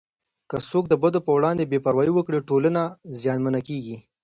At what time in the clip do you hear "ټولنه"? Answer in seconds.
2.49-2.81